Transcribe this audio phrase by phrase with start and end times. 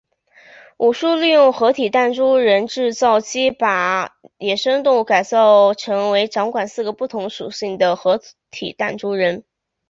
[0.77, 8.19] 武殊利用合体弹珠人制造机把野生动物改造成为掌管四个不同属性的合
[8.49, 9.43] 体弹珠人。